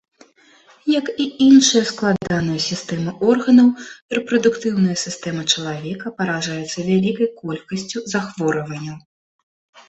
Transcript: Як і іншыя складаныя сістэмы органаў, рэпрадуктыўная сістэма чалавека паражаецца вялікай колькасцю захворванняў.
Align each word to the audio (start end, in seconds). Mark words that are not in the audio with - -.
Як 0.91 1.07
і 1.25 1.25
іншыя 1.47 1.81
складаныя 1.89 2.61
сістэмы 2.67 3.13
органаў, 3.33 3.67
рэпрадуктыўная 4.19 4.95
сістэма 5.03 5.43
чалавека 5.53 6.13
паражаецца 6.23 6.87
вялікай 6.89 7.27
колькасцю 7.43 8.05
захворванняў. 8.17 8.97